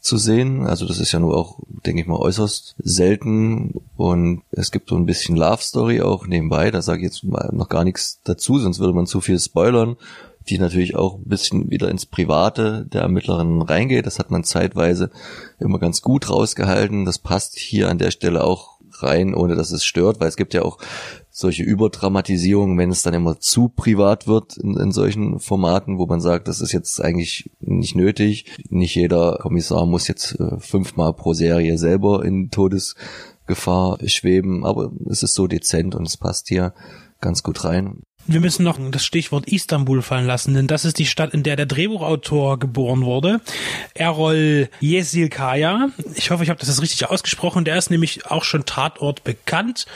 zu 0.00 0.16
sehen. 0.16 0.66
Also 0.66 0.86
das 0.86 1.00
ist 1.00 1.12
ja 1.12 1.18
nur 1.18 1.36
auch, 1.36 1.58
denke 1.84 2.02
ich 2.02 2.06
mal, 2.06 2.18
äußerst 2.18 2.76
selten. 2.78 3.74
Und 3.96 4.42
es 4.52 4.70
gibt 4.70 4.90
so 4.90 4.96
ein 4.96 5.06
bisschen 5.06 5.36
Love 5.36 5.62
Story 5.62 6.00
auch 6.02 6.26
nebenbei. 6.26 6.70
Da 6.70 6.82
sage 6.82 7.00
ich 7.00 7.04
jetzt 7.04 7.24
mal 7.24 7.50
noch 7.52 7.68
gar 7.68 7.84
nichts 7.84 8.20
dazu, 8.24 8.58
sonst 8.58 8.78
würde 8.78 8.94
man 8.94 9.06
zu 9.06 9.20
viel 9.20 9.38
spoilern 9.38 9.96
die 10.48 10.58
natürlich 10.58 10.96
auch 10.96 11.16
ein 11.16 11.24
bisschen 11.24 11.70
wieder 11.70 11.90
ins 11.90 12.06
Private 12.06 12.86
der 12.90 13.02
Ermittlerin 13.02 13.62
reingeht. 13.62 14.06
Das 14.06 14.18
hat 14.18 14.30
man 14.30 14.44
zeitweise 14.44 15.10
immer 15.58 15.78
ganz 15.78 16.02
gut 16.02 16.30
rausgehalten. 16.30 17.04
Das 17.04 17.18
passt 17.18 17.58
hier 17.58 17.88
an 17.88 17.98
der 17.98 18.10
Stelle 18.10 18.44
auch 18.44 18.77
rein, 19.02 19.34
ohne 19.34 19.54
dass 19.54 19.70
es 19.70 19.84
stört, 19.84 20.20
weil 20.20 20.28
es 20.28 20.36
gibt 20.36 20.54
ja 20.54 20.62
auch 20.62 20.78
solche 21.30 21.62
Überdramatisierungen, 21.62 22.76
wenn 22.78 22.90
es 22.90 23.02
dann 23.02 23.14
immer 23.14 23.38
zu 23.38 23.68
privat 23.68 24.26
wird 24.26 24.56
in, 24.56 24.76
in 24.76 24.92
solchen 24.92 25.38
Formaten, 25.38 25.98
wo 25.98 26.06
man 26.06 26.20
sagt, 26.20 26.48
das 26.48 26.60
ist 26.60 26.72
jetzt 26.72 27.00
eigentlich 27.00 27.50
nicht 27.60 27.94
nötig. 27.94 28.46
Nicht 28.70 28.94
jeder 28.94 29.38
Kommissar 29.40 29.86
muss 29.86 30.08
jetzt 30.08 30.38
äh, 30.40 30.58
fünfmal 30.58 31.12
pro 31.12 31.34
Serie 31.34 31.78
selber 31.78 32.24
in 32.24 32.50
Todesgefahr 32.50 33.98
schweben, 34.06 34.64
aber 34.64 34.90
es 35.08 35.22
ist 35.22 35.34
so 35.34 35.46
dezent 35.46 35.94
und 35.94 36.06
es 36.08 36.16
passt 36.16 36.48
hier 36.48 36.74
ganz 37.20 37.42
gut 37.42 37.64
rein. 37.64 38.02
Wir 38.30 38.40
müssen 38.40 38.62
noch 38.62 38.78
das 38.90 39.06
Stichwort 39.06 39.48
Istanbul 39.48 40.02
fallen 40.02 40.26
lassen, 40.26 40.52
denn 40.52 40.66
das 40.66 40.84
ist 40.84 40.98
die 40.98 41.06
Stadt, 41.06 41.32
in 41.32 41.44
der 41.44 41.56
der 41.56 41.64
Drehbuchautor 41.64 42.58
geboren 42.58 43.00
wurde. 43.06 43.40
Errol 43.94 44.68
Yesilkaya. 44.82 45.88
Ich 46.14 46.30
hoffe, 46.30 46.44
ich 46.44 46.50
habe 46.50 46.60
das 46.60 46.82
richtig 46.82 47.08
ausgesprochen. 47.08 47.64
Der 47.64 47.78
ist 47.78 47.90
nämlich 47.90 48.26
auch 48.26 48.44
schon 48.44 48.66
Tatort 48.66 49.24
bekannt 49.24 49.86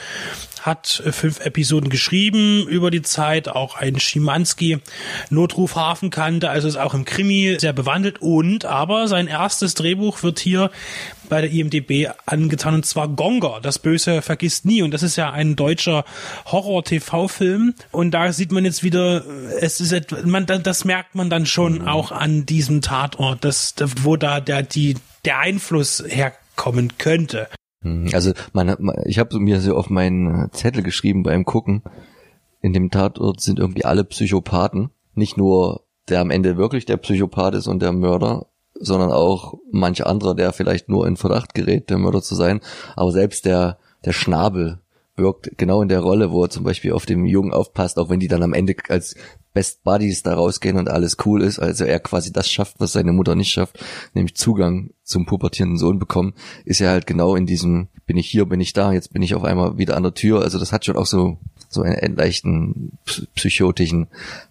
hat 0.65 1.03
fünf 1.11 1.41
Episoden 1.41 1.89
geschrieben 1.89 2.65
über 2.67 2.89
die 2.89 3.01
Zeit, 3.01 3.49
auch 3.49 3.75
ein 3.75 3.99
Schimanski 3.99 4.79
Notruf 5.29 5.75
Hafenkante, 5.75 6.49
also 6.49 6.69
ist 6.69 6.77
auch 6.77 6.93
im 6.93 7.03
Krimi 7.03 7.57
sehr 7.59 7.73
bewandelt 7.73 8.21
und 8.21 8.63
aber 8.63 9.09
sein 9.09 9.27
erstes 9.27 9.73
Drehbuch 9.73 10.23
wird 10.23 10.39
hier 10.39 10.71
bei 11.33 11.41
der 11.41 11.51
IMDB 11.51 12.11
angetan 12.27 12.75
und 12.75 12.85
zwar 12.85 13.07
Gonger, 13.07 13.59
das 13.59 13.79
Böse 13.79 14.21
vergisst 14.21 14.65
nie 14.65 14.83
und 14.83 14.93
das 14.93 15.01
ist 15.01 15.15
ja 15.15 15.31
ein 15.31 15.55
deutscher 15.55 16.05
Horror-TV-Film 16.45 17.73
und 17.89 18.11
da 18.11 18.31
sieht 18.31 18.51
man 18.51 18.65
jetzt 18.65 18.83
wieder, 18.83 19.25
es 19.59 19.81
ist, 19.81 20.27
man, 20.27 20.45
das 20.45 20.85
merkt 20.85 21.15
man 21.15 21.31
dann 21.31 21.47
schon 21.47 21.87
auch 21.87 22.11
an 22.11 22.45
diesem 22.45 22.81
Tatort, 22.81 23.43
dass, 23.43 23.73
wo 24.03 24.15
da 24.15 24.41
der, 24.41 24.61
die, 24.61 24.93
der 25.25 25.39
Einfluss 25.39 26.03
herkommen 26.07 26.99
könnte. 26.99 27.47
Hm, 27.81 28.09
also 28.13 28.33
man, 28.51 28.77
ich 29.05 29.17
habe 29.17 29.39
mir 29.39 29.59
so 29.59 29.75
auf 29.75 29.89
meinen 29.89 30.51
Zettel 30.51 30.83
geschrieben 30.83 31.23
beim 31.23 31.45
Gucken, 31.45 31.81
in 32.61 32.73
dem 32.73 32.91
Tatort 32.91 33.41
sind 33.41 33.57
irgendwie 33.57 33.85
alle 33.85 34.03
Psychopathen. 34.03 34.91
Nicht 35.15 35.35
nur 35.35 35.87
der 36.09 36.21
am 36.21 36.29
Ende 36.29 36.57
wirklich 36.57 36.85
der 36.85 36.97
Psychopath 36.97 37.55
ist 37.55 37.65
und 37.65 37.81
der 37.81 37.91
Mörder, 37.91 38.45
sondern 38.75 39.11
auch 39.11 39.55
manch 39.71 40.05
anderer, 40.05 40.35
der 40.35 40.53
vielleicht 40.53 40.89
nur 40.89 41.07
in 41.07 41.17
Verdacht 41.17 41.53
gerät, 41.53 41.89
der 41.89 41.97
Mörder 41.97 42.21
zu 42.21 42.35
sein. 42.35 42.61
Aber 42.95 43.11
selbst 43.11 43.45
der, 43.45 43.77
der 44.05 44.13
Schnabel 44.13 44.79
wirkt 45.15 45.57
genau 45.57 45.81
in 45.81 45.89
der 45.89 45.99
Rolle, 45.99 46.31
wo 46.31 46.43
er 46.43 46.49
zum 46.49 46.63
Beispiel 46.63 46.93
auf 46.93 47.05
dem 47.05 47.25
Jungen 47.25 47.53
aufpasst, 47.53 47.99
auch 47.99 48.09
wenn 48.09 48.19
die 48.19 48.27
dann 48.27 48.43
am 48.43 48.53
Ende 48.53 48.75
als 48.89 49.15
Best 49.53 49.83
Buddies 49.83 50.23
da 50.23 50.33
rausgehen 50.33 50.77
und 50.77 50.89
alles 50.89 51.17
cool 51.25 51.43
ist, 51.43 51.59
also 51.59 51.85
er 51.85 51.99
quasi 51.99 52.33
das 52.33 52.49
schafft, 52.49 52.79
was 52.79 52.93
seine 52.93 53.11
Mutter 53.11 53.35
nicht 53.35 53.51
schafft, 53.51 53.77
nämlich 54.15 54.35
Zugang 54.35 54.89
zum 55.03 55.27
pubertierenden 55.27 55.77
Sohn 55.77 55.99
bekommen, 55.99 56.33
ist 56.65 56.81
er 56.81 56.89
halt 56.89 57.05
genau 57.05 57.35
in 57.35 57.45
diesem, 57.45 57.89
bin 58.07 58.17
ich 58.17 58.27
hier, 58.27 58.45
bin 58.45 58.59
ich 58.59 58.73
da, 58.73 58.91
jetzt 58.91 59.13
bin 59.13 59.21
ich 59.21 59.35
auf 59.35 59.43
einmal 59.43 59.77
wieder 59.77 59.95
an 59.95 60.03
der 60.03 60.15
Tür, 60.15 60.41
also 60.41 60.57
das 60.57 60.71
hat 60.71 60.85
schon 60.85 60.97
auch 60.97 61.05
so, 61.05 61.37
so 61.69 61.83
einen 61.83 62.15
leichten 62.15 62.97
psychotischen 63.35 64.07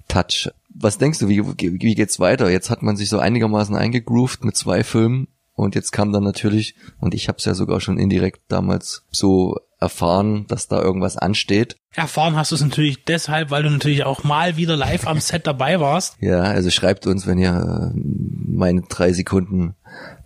Touch. 0.06 0.48
Was 0.74 0.98
denkst 0.98 1.18
du, 1.18 1.28
wie, 1.28 1.42
wie 1.42 1.94
geht's 1.94 2.18
weiter? 2.18 2.50
Jetzt 2.50 2.70
hat 2.70 2.82
man 2.82 2.96
sich 2.96 3.08
so 3.08 3.18
einigermaßen 3.18 3.76
eingegroovt 3.76 4.44
mit 4.44 4.56
zwei 4.56 4.84
Filmen 4.84 5.28
und 5.54 5.74
jetzt 5.74 5.92
kam 5.92 6.12
dann 6.12 6.24
natürlich, 6.24 6.74
und 7.00 7.14
ich 7.14 7.28
habe 7.28 7.38
es 7.38 7.44
ja 7.44 7.54
sogar 7.54 7.80
schon 7.80 7.98
indirekt 7.98 8.40
damals 8.48 9.04
so 9.10 9.58
erfahren, 9.78 10.46
dass 10.48 10.68
da 10.68 10.80
irgendwas 10.80 11.16
ansteht. 11.16 11.76
Erfahren 11.94 12.36
hast 12.36 12.52
du 12.52 12.54
es 12.54 12.62
natürlich 12.62 13.04
deshalb, 13.04 13.50
weil 13.50 13.64
du 13.64 13.70
natürlich 13.70 14.04
auch 14.04 14.24
mal 14.24 14.56
wieder 14.56 14.76
live 14.76 15.06
am 15.06 15.20
Set 15.20 15.46
dabei 15.46 15.80
warst. 15.80 16.16
Ja, 16.20 16.40
also 16.40 16.70
schreibt 16.70 17.06
uns, 17.06 17.26
wenn 17.26 17.38
ihr 17.38 17.92
äh, 17.94 17.98
meine 17.98 18.82
drei 18.82 19.12
Sekunden 19.12 19.74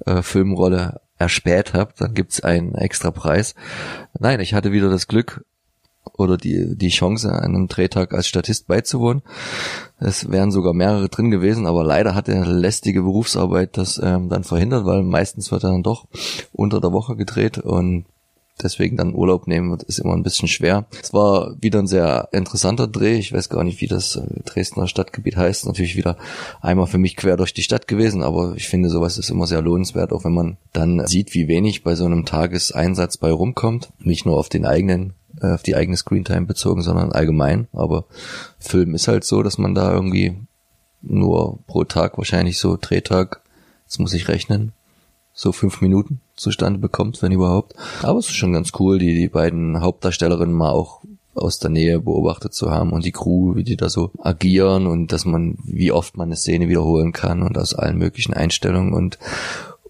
äh, 0.04 0.22
Filmrolle 0.22 1.00
erspäht 1.18 1.72
habt, 1.72 2.00
dann 2.00 2.14
gibt's 2.14 2.40
einen 2.40 2.74
extra 2.74 3.10
Preis. 3.10 3.54
Nein, 4.18 4.40
ich 4.40 4.54
hatte 4.54 4.72
wieder 4.72 4.90
das 4.90 5.08
Glück 5.08 5.44
oder 6.14 6.36
die, 6.36 6.76
die 6.76 6.88
Chance, 6.88 7.32
einem 7.32 7.68
Drehtag 7.68 8.14
als 8.14 8.26
Statist 8.26 8.66
beizuwohnen. 8.66 9.22
Es 9.98 10.30
wären 10.30 10.50
sogar 10.50 10.74
mehrere 10.74 11.08
drin 11.08 11.30
gewesen, 11.30 11.66
aber 11.66 11.84
leider 11.84 12.14
hat 12.14 12.28
der 12.28 12.46
lästige 12.46 13.02
Berufsarbeit 13.02 13.76
das 13.76 14.00
ähm, 14.02 14.28
dann 14.28 14.44
verhindert, 14.44 14.84
weil 14.84 15.02
meistens 15.02 15.50
wird 15.50 15.64
er 15.64 15.70
dann 15.70 15.82
doch 15.82 16.06
unter 16.52 16.80
der 16.80 16.92
Woche 16.92 17.16
gedreht 17.16 17.58
und 17.58 18.06
deswegen 18.62 18.96
dann 18.96 19.14
Urlaub 19.14 19.46
nehmen 19.46 19.70
wird, 19.70 19.82
ist 19.82 19.98
immer 19.98 20.14
ein 20.14 20.22
bisschen 20.22 20.48
schwer. 20.48 20.86
Es 21.02 21.12
war 21.12 21.56
wieder 21.60 21.78
ein 21.78 21.86
sehr 21.86 22.28
interessanter 22.32 22.86
Dreh. 22.86 23.16
Ich 23.16 23.32
weiß 23.32 23.48
gar 23.48 23.64
nicht, 23.64 23.80
wie 23.80 23.86
das 23.86 24.16
äh, 24.16 24.22
Dresdner 24.44 24.88
Stadtgebiet 24.88 25.36
heißt. 25.36 25.66
Natürlich 25.66 25.96
wieder 25.96 26.16
einmal 26.60 26.86
für 26.86 26.98
mich 26.98 27.16
quer 27.16 27.36
durch 27.36 27.52
die 27.52 27.62
Stadt 27.62 27.88
gewesen, 27.88 28.22
aber 28.22 28.54
ich 28.56 28.68
finde, 28.68 28.88
sowas 28.88 29.18
ist 29.18 29.30
immer 29.30 29.46
sehr 29.46 29.62
lohnenswert, 29.62 30.12
auch 30.12 30.24
wenn 30.24 30.34
man 30.34 30.56
dann 30.72 31.06
sieht, 31.06 31.34
wie 31.34 31.48
wenig 31.48 31.82
bei 31.82 31.94
so 31.94 32.06
einem 32.06 32.24
Tageseinsatz 32.24 33.18
bei 33.18 33.30
rumkommt. 33.30 33.92
Nicht 33.98 34.26
nur 34.26 34.38
auf 34.38 34.48
den 34.48 34.64
eigenen 34.64 35.14
äh, 35.40 35.52
auf 35.52 35.62
die 35.62 35.76
eigene 35.76 35.96
Screentime 35.96 36.46
bezogen, 36.46 36.82
sondern 36.82 37.12
allgemein. 37.12 37.68
Aber 37.72 38.04
Film 38.58 38.94
ist 38.94 39.08
halt 39.08 39.24
so, 39.24 39.42
dass 39.42 39.58
man 39.58 39.74
da 39.74 39.92
irgendwie 39.92 40.36
nur 41.02 41.58
pro 41.66 41.84
Tag 41.84 42.18
wahrscheinlich 42.18 42.58
so 42.58 42.76
Drehtag, 42.80 43.40
jetzt 43.84 43.98
muss 43.98 44.14
ich 44.14 44.28
rechnen, 44.28 44.72
so 45.32 45.52
fünf 45.52 45.80
Minuten 45.80 46.20
zustande 46.34 46.78
bekommt, 46.78 47.22
wenn 47.22 47.32
überhaupt. 47.32 47.74
Aber 48.02 48.18
es 48.18 48.26
ist 48.26 48.36
schon 48.36 48.52
ganz 48.52 48.72
cool, 48.78 48.98
die, 48.98 49.14
die 49.14 49.28
beiden 49.28 49.80
Hauptdarstellerinnen 49.80 50.54
mal 50.54 50.70
auch 50.70 51.02
aus 51.34 51.58
der 51.58 51.70
Nähe 51.70 52.00
beobachtet 52.00 52.54
zu 52.54 52.70
haben 52.70 52.92
und 52.92 53.04
die 53.04 53.12
Crew, 53.12 53.54
wie 53.54 53.64
die 53.64 53.76
da 53.76 53.90
so 53.90 54.10
agieren 54.18 54.86
und 54.86 55.12
dass 55.12 55.26
man, 55.26 55.58
wie 55.64 55.92
oft 55.92 56.16
man 56.16 56.28
eine 56.28 56.36
Szene 56.36 56.68
wiederholen 56.68 57.12
kann 57.12 57.42
und 57.42 57.58
aus 57.58 57.74
allen 57.74 57.98
möglichen 57.98 58.32
Einstellungen 58.32 58.94
und 58.94 59.18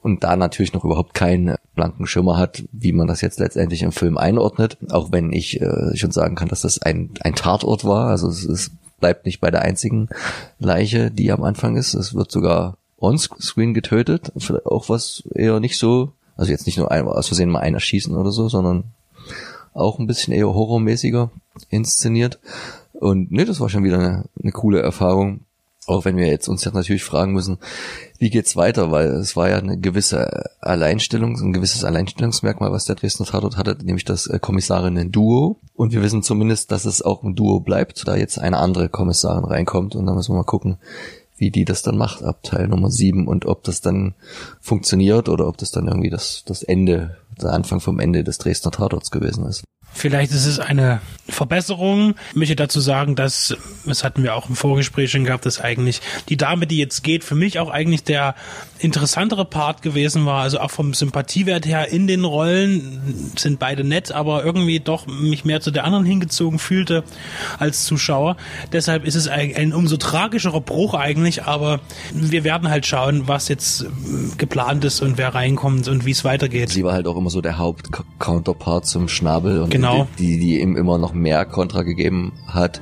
und 0.06 0.22
da 0.22 0.36
natürlich 0.36 0.72
noch 0.72 0.84
überhaupt 0.84 1.14
keinen 1.14 1.56
blanken 1.74 2.06
Schimmer 2.06 2.38
hat, 2.38 2.62
wie 2.70 2.92
man 2.92 3.08
das 3.08 3.22
jetzt 3.22 3.40
letztendlich 3.40 3.82
im 3.82 3.90
Film 3.90 4.18
einordnet, 4.18 4.78
auch 4.90 5.10
wenn 5.10 5.32
ich 5.32 5.60
äh, 5.60 5.96
schon 5.96 6.12
sagen 6.12 6.36
kann, 6.36 6.46
dass 6.46 6.60
das 6.60 6.80
ein, 6.80 7.10
ein 7.22 7.34
Tatort 7.34 7.84
war, 7.84 8.06
also 8.06 8.28
es, 8.28 8.44
es 8.44 8.70
bleibt 9.00 9.26
nicht 9.26 9.40
bei 9.40 9.50
der 9.50 9.62
einzigen 9.62 10.08
Leiche, 10.60 11.10
die 11.10 11.32
am 11.32 11.42
Anfang 11.42 11.76
ist, 11.76 11.92
es 11.94 12.14
wird 12.14 12.30
sogar 12.30 12.76
on-screen 12.98 13.74
getötet, 13.74 14.32
vielleicht 14.38 14.66
auch 14.66 14.88
was 14.88 15.24
eher 15.34 15.58
nicht 15.58 15.76
so, 15.76 16.12
also 16.36 16.52
jetzt 16.52 16.66
nicht 16.66 16.78
nur 16.78 16.92
ein, 16.92 17.08
aus 17.08 17.26
Versehen 17.26 17.50
mal 17.50 17.58
einer 17.58 17.80
schießen 17.80 18.14
oder 18.14 18.30
so, 18.30 18.48
sondern 18.48 18.84
auch 19.74 19.98
ein 19.98 20.06
bisschen 20.06 20.32
eher 20.32 20.54
horrormäßiger 20.54 21.32
inszeniert. 21.68 22.38
Und 22.92 23.32
ne, 23.32 23.44
das 23.44 23.58
war 23.58 23.68
schon 23.68 23.82
wieder 23.82 23.98
eine, 23.98 24.24
eine 24.40 24.52
coole 24.52 24.80
Erfahrung. 24.80 25.40
Auch 25.86 26.04
wenn 26.04 26.16
wir 26.16 26.26
jetzt 26.26 26.48
uns 26.48 26.64
ja 26.64 26.72
natürlich 26.72 27.04
fragen 27.04 27.32
müssen, 27.32 27.58
wie 28.18 28.30
geht's 28.30 28.56
weiter, 28.56 28.90
weil 28.90 29.08
es 29.08 29.36
war 29.36 29.48
ja 29.48 29.58
eine 29.58 29.78
gewisse 29.78 30.50
Alleinstellung, 30.60 31.36
ein 31.36 31.52
gewisses 31.52 31.84
Alleinstellungsmerkmal, 31.84 32.72
was 32.72 32.86
der 32.86 32.96
Dresdner 32.96 33.26
Tatort 33.26 33.56
hatte, 33.56 33.78
nämlich 33.84 34.04
das 34.04 34.26
äh, 34.26 34.40
Kommissarinnen-Duo. 34.40 35.60
Und 35.74 35.92
wir 35.92 36.02
wissen 36.02 36.22
zumindest, 36.24 36.72
dass 36.72 36.86
es 36.86 37.02
auch 37.02 37.22
ein 37.22 37.36
Duo 37.36 37.60
bleibt, 37.60 38.06
da 38.08 38.16
jetzt 38.16 38.38
eine 38.38 38.58
andere 38.58 38.88
Kommissarin 38.88 39.44
reinkommt. 39.44 39.94
Und 39.94 40.06
dann 40.06 40.16
müssen 40.16 40.32
wir 40.32 40.38
mal 40.38 40.44
gucken, 40.44 40.78
wie 41.36 41.50
die 41.50 41.64
das 41.64 41.82
dann 41.82 41.96
macht 41.96 42.22
ab 42.22 42.42
Teil 42.42 42.66
Nummer 42.66 42.90
7 42.90 43.28
und 43.28 43.46
ob 43.46 43.62
das 43.62 43.80
dann 43.80 44.14
funktioniert 44.60 45.28
oder 45.28 45.46
ob 45.46 45.58
das 45.58 45.70
dann 45.70 45.86
irgendwie 45.86 46.10
das, 46.10 46.42
das 46.46 46.62
Ende, 46.62 47.18
der 47.40 47.52
Anfang 47.52 47.80
vom 47.80 48.00
Ende 48.00 48.24
des 48.24 48.38
Dresdner 48.38 48.72
Tatorts 48.72 49.10
gewesen 49.10 49.44
ist. 49.46 49.62
Vielleicht 49.96 50.30
ist 50.32 50.44
es 50.44 50.58
eine 50.58 51.00
Verbesserung. 51.28 52.14
Ich 52.30 52.36
möchte 52.36 52.54
dazu 52.54 52.80
sagen, 52.80 53.16
dass, 53.16 53.56
das 53.84 54.04
hatten 54.04 54.22
wir 54.22 54.34
auch 54.34 54.48
im 54.48 54.56
Vorgespräch 54.56 55.10
schon 55.10 55.24
gehabt, 55.24 55.46
dass 55.46 55.60
eigentlich 55.60 56.00
die 56.28 56.36
Dame, 56.36 56.66
die 56.66 56.76
jetzt 56.76 57.02
geht, 57.02 57.24
für 57.24 57.34
mich 57.34 57.58
auch 57.58 57.70
eigentlich 57.70 58.04
der 58.04 58.34
interessantere 58.78 59.44
Part 59.46 59.80
gewesen 59.80 60.26
war. 60.26 60.42
Also 60.42 60.60
auch 60.60 60.70
vom 60.70 60.92
Sympathiewert 60.92 61.66
her 61.66 61.88
in 61.88 62.06
den 62.06 62.24
Rollen 62.24 63.32
sind 63.36 63.58
beide 63.58 63.84
nett, 63.84 64.12
aber 64.12 64.44
irgendwie 64.44 64.80
doch 64.80 65.06
mich 65.06 65.44
mehr 65.44 65.62
zu 65.62 65.70
der 65.70 65.84
anderen 65.84 66.04
hingezogen 66.04 66.58
fühlte 66.58 67.02
als 67.58 67.86
Zuschauer. 67.86 68.36
Deshalb 68.72 69.04
ist 69.06 69.14
es 69.14 69.28
ein, 69.28 69.56
ein 69.56 69.72
umso 69.72 69.96
tragischerer 69.96 70.60
Bruch 70.60 70.92
eigentlich, 70.92 71.44
aber 71.44 71.80
wir 72.12 72.44
werden 72.44 72.68
halt 72.68 72.86
schauen, 72.86 73.28
was 73.28 73.48
jetzt 73.48 73.86
geplant 74.36 74.84
ist 74.84 75.00
und 75.00 75.16
wer 75.16 75.34
reinkommt 75.34 75.88
und 75.88 76.04
wie 76.04 76.10
es 76.10 76.22
weitergeht. 76.22 76.68
Sie 76.68 76.84
war 76.84 76.92
halt 76.92 77.06
auch 77.06 77.16
immer 77.16 77.30
so 77.30 77.40
der 77.40 77.56
Hauptcounterpart 77.56 78.86
zum 78.86 79.08
Schnabel 79.08 79.62
und 79.62 79.70
genau 79.70 79.85
genau. 79.92 80.08
die, 80.18 80.38
die 80.38 80.60
ihm 80.60 80.76
immer 80.76 80.98
noch 80.98 81.12
mehr 81.12 81.44
Kontra 81.44 81.82
gegeben 81.82 82.32
hat 82.46 82.80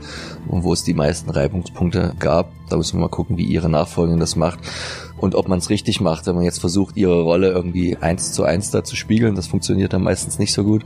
und 0.49 0.65
wo 0.65 0.73
es 0.73 0.85
die 0.85 0.95
meisten 0.95 1.31
Reibungspunkte 1.31 2.15
gab. 2.19 2.51
Da 2.69 2.77
müssen 2.77 2.99
wir 2.99 3.03
mal 3.03 3.09
gucken, 3.09 3.37
wie 3.37 3.45
ihre 3.45 3.69
Nachfolgerin 3.69 4.21
das 4.21 4.37
macht 4.37 4.59
und 5.17 5.35
ob 5.35 5.49
man 5.49 5.59
es 5.59 5.71
richtig 5.71 6.01
macht, 6.01 6.27
wenn 6.27 6.35
man 6.35 6.45
jetzt 6.45 6.61
versucht, 6.61 6.97
ihre 6.97 7.23
Rolle 7.23 7.51
irgendwie 7.51 7.97
eins 7.97 8.33
zu 8.33 8.45
eins 8.45 8.71
da 8.71 8.85
zu 8.85 8.97
spiegeln. 8.97 9.35
Das 9.37 9.47
funktioniert 9.47 9.93
dann 9.93 10.03
meistens 10.03 10.39
nicht 10.39 10.53
so 10.53 10.65
gut. 10.65 10.85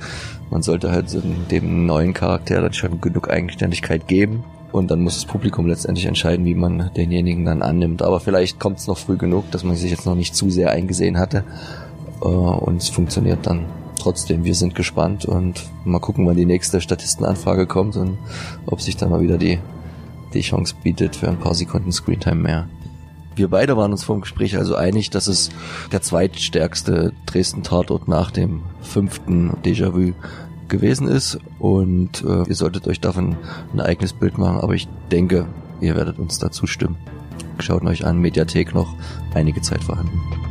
Man 0.50 0.62
sollte 0.62 0.90
halt 0.90 1.16
dem 1.50 1.86
neuen 1.86 2.14
Charakter 2.14 2.60
dann 2.60 2.72
schon 2.72 3.00
genug 3.00 3.30
Eigenständigkeit 3.30 4.06
geben. 4.06 4.44
Und 4.70 4.90
dann 4.90 5.00
muss 5.00 5.14
das 5.14 5.24
Publikum 5.24 5.66
letztendlich 5.66 6.06
entscheiden, 6.06 6.44
wie 6.44 6.54
man 6.54 6.90
denjenigen 6.94 7.46
dann 7.46 7.62
annimmt. 7.62 8.02
Aber 8.02 8.20
vielleicht 8.20 8.60
kommt 8.60 8.78
es 8.78 8.86
noch 8.86 8.98
früh 8.98 9.16
genug, 9.16 9.50
dass 9.50 9.64
man 9.64 9.76
sich 9.76 9.90
jetzt 9.90 10.04
noch 10.04 10.14
nicht 10.14 10.36
zu 10.36 10.50
sehr 10.50 10.70
eingesehen 10.70 11.18
hatte. 11.18 11.42
Äh, 12.20 12.26
und 12.26 12.82
es 12.82 12.90
funktioniert 12.90 13.46
dann 13.46 13.64
trotzdem, 13.98 14.44
wir 14.44 14.54
sind 14.54 14.74
gespannt 14.74 15.24
und 15.24 15.64
mal 15.84 15.98
gucken, 15.98 16.26
wann 16.26 16.36
die 16.36 16.46
nächste 16.46 16.80
Statistenanfrage 16.80 17.66
kommt 17.66 17.96
und 17.96 18.18
ob 18.66 18.80
sich 18.80 18.96
dann 18.96 19.10
mal 19.10 19.20
wieder 19.20 19.38
die, 19.38 19.58
die 20.34 20.40
Chance 20.40 20.74
bietet 20.82 21.16
für 21.16 21.28
ein 21.28 21.38
paar 21.38 21.54
Sekunden 21.54 21.92
Screentime 21.92 22.40
mehr. 22.42 22.68
Wir 23.36 23.48
beide 23.48 23.76
waren 23.76 23.92
uns 23.92 24.02
vor 24.02 24.16
dem 24.16 24.22
Gespräch 24.22 24.56
also 24.56 24.74
einig, 24.74 25.10
dass 25.10 25.28
es 25.28 25.50
der 25.92 26.02
zweitstärkste 26.02 27.12
Dresden-Tatort 27.26 28.08
nach 28.08 28.32
dem 28.32 28.62
fünften 28.80 29.52
Déjà-vu 29.62 30.14
gewesen 30.68 31.08
ist 31.08 31.38
und 31.58 32.24
äh, 32.24 32.48
ihr 32.48 32.54
solltet 32.54 32.88
euch 32.88 33.00
davon 33.00 33.36
ein 33.72 33.80
eigenes 33.80 34.12
Bild 34.12 34.38
machen, 34.38 34.60
aber 34.60 34.74
ich 34.74 34.88
denke, 35.10 35.46
ihr 35.80 35.94
werdet 35.96 36.18
uns 36.18 36.38
dazu 36.38 36.66
stimmen. 36.66 36.96
Schaut 37.58 37.84
euch 37.84 38.04
an, 38.04 38.18
Mediathek 38.18 38.74
noch 38.74 38.94
einige 39.34 39.62
Zeit 39.62 39.82
vorhanden. 39.82 40.47